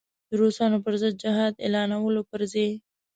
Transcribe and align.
د 0.29 0.31
روسانو 0.41 0.77
پر 0.85 0.93
ضد 1.01 1.13
جهاد 1.23 1.53
اعلانولو 1.65 2.21
پر 2.29 2.41
ځای. 2.53 2.71